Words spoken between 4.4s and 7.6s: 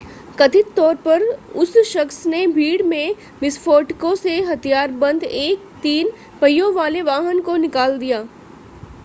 हथियारबंद एक तीन पहियों वाले वाहन को